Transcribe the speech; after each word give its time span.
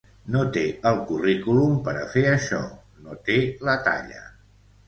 No 0.35 0.39
té 0.53 0.63
el 0.91 0.97
currículum 1.11 1.75
per 1.89 1.95
a 1.99 2.09
fer 2.15 2.25
això, 2.31 2.65
no 3.07 3.19
té 3.29 3.39
la 3.69 3.81
talla. 3.91 4.27